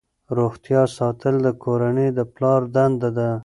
روغتیا 0.37 0.81
ساتل 0.97 1.35
د 1.45 1.47
کورنۍ 1.63 2.09
د 2.17 2.19
پلار 2.33 2.61
دنده 2.75 3.09
ده. 3.17 3.29